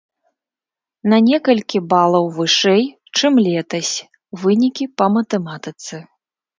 [1.13, 2.83] На некалькі балаў вышэй,
[3.17, 3.95] чым летась,
[4.43, 6.07] вынікі па матэматыцы.